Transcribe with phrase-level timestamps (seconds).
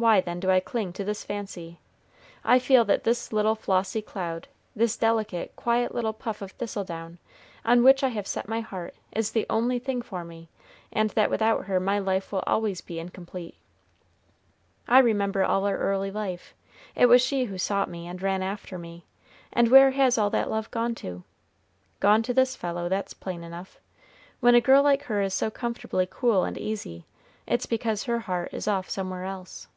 [0.00, 1.78] Why, then, do I cling to this fancy?
[2.42, 7.18] I feel that this little flossy cloud, this delicate, quiet little puff of thistledown,
[7.66, 10.48] on which I have set my heart, is the only thing for me,
[10.90, 13.56] and that without her my life will always be incomplete.
[14.88, 16.54] I remember all our early life.
[16.94, 19.04] It was she who sought me, and ran after me,
[19.52, 21.24] and where has all that love gone to?
[22.00, 23.78] Gone to this fellow; that's plain enough.
[24.40, 27.04] When a girl like her is so comfortably cool and easy,
[27.46, 29.68] it's because her heart is off somewhere else."